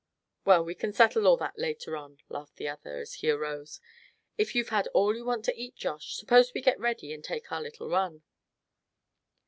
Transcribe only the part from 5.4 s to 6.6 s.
to eat, Josh, suppose